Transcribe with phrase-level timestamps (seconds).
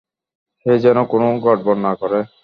[0.59, 2.19] সে যেন কোনো গড়বড় না করে।